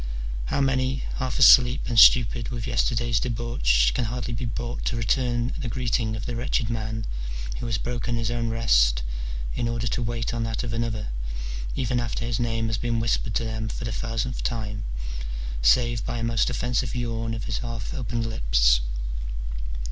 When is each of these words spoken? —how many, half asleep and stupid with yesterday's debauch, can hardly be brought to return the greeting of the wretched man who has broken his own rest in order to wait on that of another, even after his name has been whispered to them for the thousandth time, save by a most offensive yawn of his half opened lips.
—how 0.45 0.59
many, 0.59 1.03
half 1.17 1.37
asleep 1.37 1.81
and 1.85 1.99
stupid 1.99 2.49
with 2.49 2.65
yesterday's 2.65 3.19
debauch, 3.19 3.91
can 3.93 4.05
hardly 4.05 4.33
be 4.33 4.45
brought 4.45 4.83
to 4.83 4.95
return 4.95 5.53
the 5.59 5.67
greeting 5.67 6.15
of 6.15 6.25
the 6.25 6.35
wretched 6.35 6.71
man 6.71 7.05
who 7.59 7.67
has 7.67 7.77
broken 7.77 8.15
his 8.15 8.31
own 8.31 8.49
rest 8.49 9.03
in 9.53 9.67
order 9.67 9.85
to 9.85 10.01
wait 10.01 10.33
on 10.33 10.41
that 10.43 10.63
of 10.63 10.73
another, 10.73 11.09
even 11.75 11.99
after 11.99 12.25
his 12.25 12.39
name 12.39 12.65
has 12.65 12.79
been 12.79 12.99
whispered 12.99 13.35
to 13.35 13.43
them 13.43 13.69
for 13.69 13.83
the 13.83 13.91
thousandth 13.91 14.41
time, 14.43 14.85
save 15.61 16.03
by 16.03 16.17
a 16.17 16.23
most 16.23 16.49
offensive 16.49 16.95
yawn 16.95 17.35
of 17.35 17.43
his 17.43 17.59
half 17.59 17.93
opened 17.93 18.25
lips. 18.25 18.81